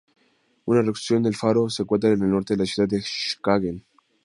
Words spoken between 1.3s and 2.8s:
faro se encuentra al norte de la